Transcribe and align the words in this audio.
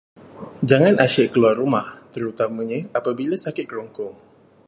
Jangan 0.69 0.95
asyik 1.05 1.27
keluar 1.33 1.53
rumah, 1.61 1.85
terutamanya 2.13 2.77
apabila 2.99 3.35
sakit 3.43 3.65
kerongkong. 3.69 4.15